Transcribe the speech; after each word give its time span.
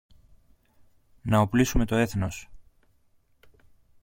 να 1.21 1.39
οπλίσουμε 1.39 1.85
το 1.85 1.95
έθνος. 1.95 2.49